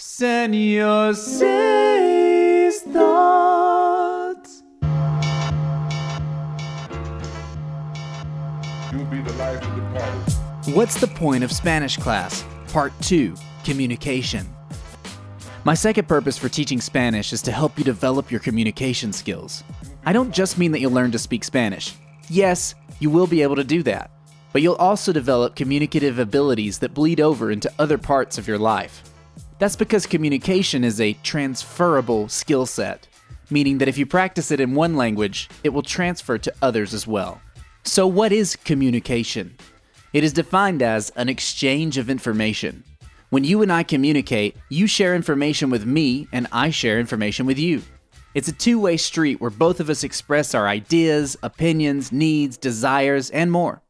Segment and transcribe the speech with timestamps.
[0.00, 4.62] Senor C's thoughts.
[8.92, 10.70] You'll be the life of the party.
[10.70, 12.44] What's the point of Spanish class?
[12.68, 13.34] Part 2
[13.64, 14.46] Communication.
[15.64, 19.64] My second purpose for teaching Spanish is to help you develop your communication skills.
[20.06, 21.96] I don't just mean that you'll learn to speak Spanish.
[22.28, 24.12] Yes, you will be able to do that,
[24.52, 29.02] but you'll also develop communicative abilities that bleed over into other parts of your life.
[29.58, 33.08] That's because communication is a transferable skill set,
[33.50, 37.08] meaning that if you practice it in one language, it will transfer to others as
[37.08, 37.40] well.
[37.82, 39.56] So, what is communication?
[40.12, 42.84] It is defined as an exchange of information.
[43.30, 47.58] When you and I communicate, you share information with me and I share information with
[47.58, 47.82] you.
[48.34, 53.28] It's a two way street where both of us express our ideas, opinions, needs, desires,
[53.30, 53.82] and more.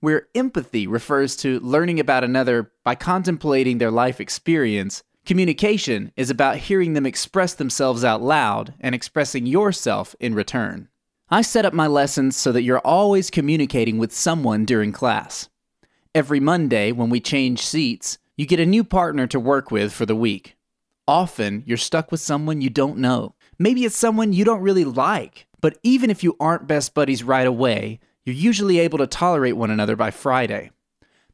[0.00, 6.56] Where empathy refers to learning about another by contemplating their life experience, communication is about
[6.56, 10.88] hearing them express themselves out loud and expressing yourself in return.
[11.28, 15.48] I set up my lessons so that you're always communicating with someone during class.
[16.14, 20.06] Every Monday, when we change seats, you get a new partner to work with for
[20.06, 20.56] the week.
[21.06, 23.34] Often, you're stuck with someone you don't know.
[23.58, 25.46] Maybe it's someone you don't really like.
[25.60, 29.70] But even if you aren't best buddies right away, you're usually able to tolerate one
[29.70, 30.70] another by Friday.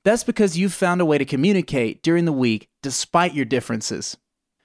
[0.07, 4.17] That's because you've found a way to communicate during the week despite your differences.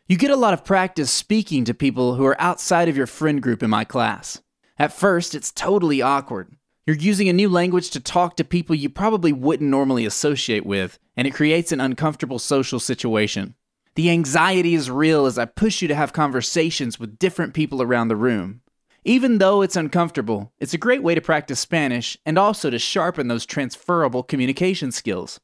[0.08, 3.42] You get a lot of practice speaking to people who are outside of your friend
[3.42, 4.40] group in my class.
[4.78, 6.56] At first, it's totally awkward.
[6.86, 11.00] You're using a new language to talk to people you probably wouldn't normally associate with,
[11.18, 13.56] and it creates an uncomfortable social situation.
[13.96, 18.10] The anxiety is real as I push you to have conversations with different people around
[18.10, 18.61] the room.
[19.04, 23.30] Even though it's uncomfortable, it's a great way to practice Spanish and also to sharpen
[23.30, 25.40] those transferable communication skills.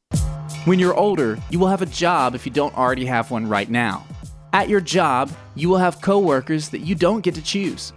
[0.64, 3.68] When you're older, you will have a job if you don't already have one right
[3.68, 4.06] now.
[4.52, 7.92] At your job, you will have coworkers that you don't get to choose.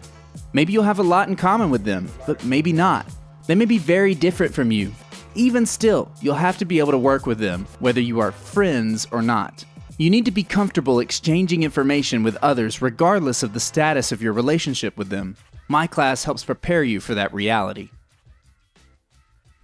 [0.51, 3.05] Maybe you'll have a lot in common with them, but maybe not.
[3.45, 4.91] They may be very different from you.
[5.35, 9.07] Even still, you'll have to be able to work with them, whether you are friends
[9.11, 9.63] or not.
[10.01, 14.33] You need to be comfortable exchanging information with others regardless of the status of your
[14.33, 15.37] relationship with them.
[15.67, 17.91] My class helps prepare you for that reality.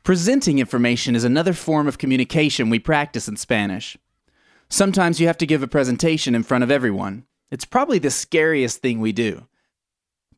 [0.03, 3.97] Presenting information is another form of communication we practice in Spanish.
[4.69, 7.25] Sometimes you have to give a presentation in front of everyone.
[7.49, 9.47] It's probably the scariest thing we do.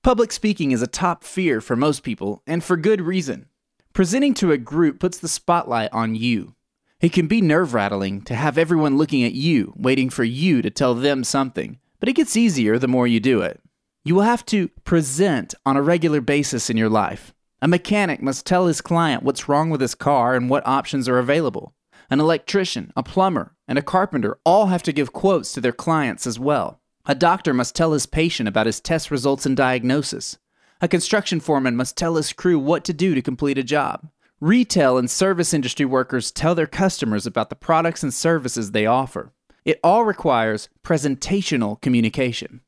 [0.01, 3.49] Public speaking is a top fear for most people, and for good reason.
[3.91, 6.55] Presenting to a group puts the spotlight on you.
[7.01, 10.69] It can be nerve rattling to have everyone looking at you, waiting for you to
[10.69, 13.61] tell them something, but it gets easier the more you do it.
[14.03, 17.33] You will have to present on a regular basis in your life.
[17.61, 21.19] A mechanic must tell his client what's wrong with his car and what options are
[21.19, 21.73] available.
[22.09, 26.27] An electrician, a plumber, and a carpenter all have to give quotes to their clients
[26.27, 26.81] as well.
[27.05, 30.37] A doctor must tell his patient about his test results and diagnosis.
[30.81, 34.09] A construction foreman must tell his crew what to do to complete a job.
[34.41, 39.33] Retail and service industry workers tell their customers about the products and services they offer.
[39.65, 42.61] It all requires presentational communication.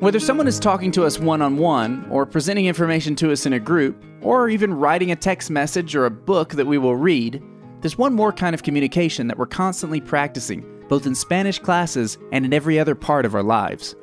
[0.00, 3.52] Whether someone is talking to us one on one, or presenting information to us in
[3.52, 7.40] a group, or even writing a text message or a book that we will read,
[7.82, 12.44] there's one more kind of communication that we're constantly practicing, both in Spanish classes and
[12.44, 13.94] in every other part of our lives.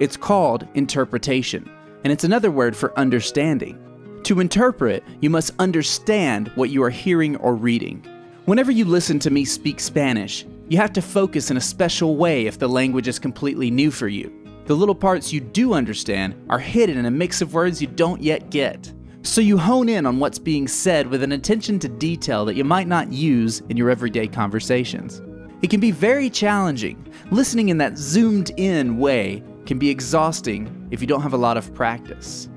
[0.00, 1.70] It's called interpretation,
[2.02, 3.85] and it's another word for understanding.
[4.26, 8.04] To interpret, you must understand what you are hearing or reading.
[8.46, 12.46] Whenever you listen to me speak Spanish, you have to focus in a special way
[12.46, 14.32] if the language is completely new for you.
[14.64, 18.20] The little parts you do understand are hidden in a mix of words you don't
[18.20, 18.92] yet get.
[19.22, 22.64] So you hone in on what's being said with an attention to detail that you
[22.64, 25.22] might not use in your everyday conversations.
[25.62, 27.12] It can be very challenging.
[27.30, 31.56] Listening in that zoomed in way can be exhausting if you don't have a lot
[31.56, 32.48] of practice.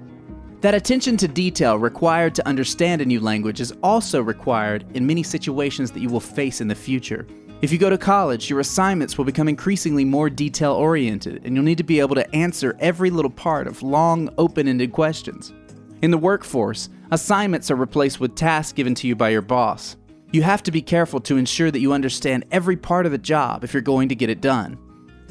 [0.61, 5.23] That attention to detail required to understand a new language is also required in many
[5.23, 7.25] situations that you will face in the future.
[7.61, 11.63] If you go to college, your assignments will become increasingly more detail oriented, and you'll
[11.63, 15.53] need to be able to answer every little part of long, open ended questions.
[16.01, 19.95] In the workforce, assignments are replaced with tasks given to you by your boss.
[20.33, 23.63] You have to be careful to ensure that you understand every part of the job
[23.63, 24.77] if you're going to get it done.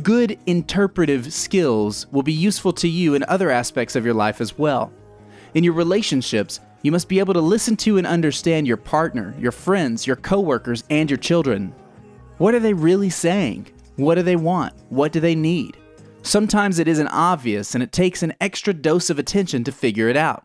[0.02, 4.56] Good interpretive skills will be useful to you in other aspects of your life as
[4.56, 4.90] well.
[5.54, 9.52] In your relationships, you must be able to listen to and understand your partner, your
[9.52, 11.74] friends, your coworkers, and your children.
[12.36, 13.68] What are they really saying?
[13.96, 14.74] What do they want?
[14.90, 15.76] What do they need?
[16.22, 20.16] Sometimes it isn't obvious and it takes an extra dose of attention to figure it
[20.16, 20.44] out.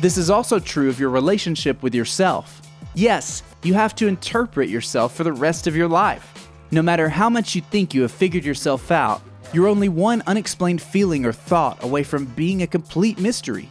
[0.00, 2.62] This is also true of your relationship with yourself.
[2.94, 6.48] Yes, you have to interpret yourself for the rest of your life.
[6.70, 9.22] No matter how much you think you have figured yourself out,
[9.54, 13.68] you're only one unexplained feeling or thought away from being a complete mystery.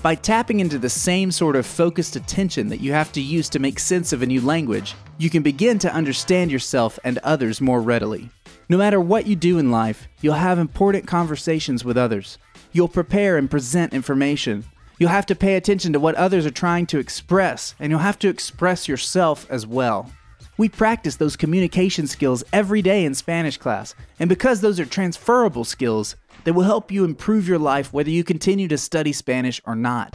[0.00, 3.58] By tapping into the same sort of focused attention that you have to use to
[3.58, 7.82] make sense of a new language, you can begin to understand yourself and others more
[7.82, 8.30] readily.
[8.70, 12.38] No matter what you do in life, you'll have important conversations with others.
[12.72, 14.64] You'll prepare and present information.
[14.98, 18.18] You'll have to pay attention to what others are trying to express, and you'll have
[18.20, 20.10] to express yourself as well.
[20.58, 25.64] We practice those communication skills every day in Spanish class, and because those are transferable
[25.64, 29.76] skills, they will help you improve your life whether you continue to study Spanish or
[29.76, 30.12] not.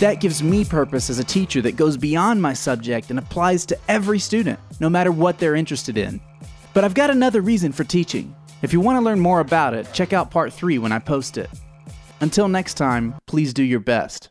[0.00, 3.78] That gives me purpose as a teacher that goes beyond my subject and applies to
[3.88, 6.18] every student, no matter what they're interested in.
[6.72, 8.34] But I've got another reason for teaching.
[8.62, 11.36] If you want to learn more about it, check out part 3 when I post
[11.36, 11.50] it.
[12.20, 14.30] Until next time, please do your best.